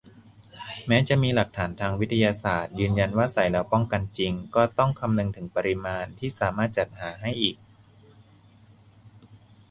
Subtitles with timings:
[0.87, 7.55] แม้จะมีหลักฐานทางวิทยาศาสตร์ยืนยันว่าใส่แล้วป้องกันจริง ก็ต้องคำนึงถึงปริมาณที่สามารถจัดหาให้อีก